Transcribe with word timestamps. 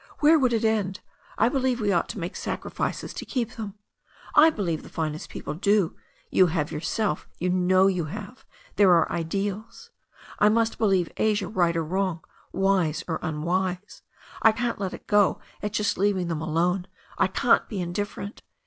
Where 0.17 0.39
would 0.39 0.51
we 0.51 0.65
end? 0.67 0.99
I 1.37 1.47
believe 1.47 1.79
we 1.79 1.91
ought 1.91 2.09
to 2.09 2.17
make 2.19 2.35
sacrifices 2.35 3.13
to 3.13 3.23
keep 3.23 3.51
them. 3.51 3.75
I 4.33 4.49
believe 4.49 4.81
the 4.81 4.89
finest 4.89 5.29
people 5.29 5.53
do— 5.53 5.95
you 6.31 6.47
have 6.47 6.71
your 6.71 6.81
self, 6.81 7.27
you 7.37 7.51
know 7.51 7.85
you 7.85 8.05
have— 8.05 8.43
^there 8.77 8.87
are 8.89 9.11
ideals. 9.11 9.91
I 10.39 10.49
must 10.49 10.79
believe 10.79 11.11
Asia 11.17 11.47
right 11.47 11.77
or 11.77 11.83
wrong, 11.83 12.21
wise 12.51 13.03
or 13.07 13.19
unwise. 13.21 14.01
I 14.41 14.53
can't 14.53 14.79
let 14.79 14.95
it 14.95 15.05
go 15.05 15.39
at 15.61 15.73
just 15.73 15.99
leaving 15.99 16.29
them 16.29 16.41
alone— 16.41 16.87
I 17.19 17.27
can't 17.27 17.69
be 17.69 17.79
indifferent. 17.79 18.41